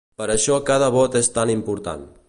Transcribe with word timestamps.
Per 0.21 0.27
això 0.35 0.55
cada 0.69 0.89
vot 0.97 1.19
és 1.21 1.31
tan 1.37 1.55
important. 1.57 2.09